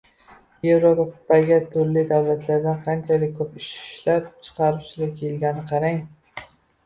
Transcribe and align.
Yevropaga 0.67 1.59
turli 1.73 2.03
davlatlardan 2.11 2.79
qanchalik 2.87 3.35
ko‘p 3.41 3.61
ishlab 3.61 4.31
chiqaruvchilar 4.47 5.11
kelganiga 5.23 5.69
qarang. 5.73 6.01